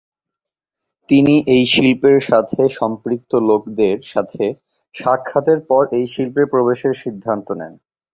[1.09, 4.43] তিনি এই শিল্পের সাথে সম্পৃক্ত লোকদের সাথে
[4.95, 7.73] সাক্ষাতের পরে এই শিল্পে প্রবেশের সিদ্ধান্ত নেন।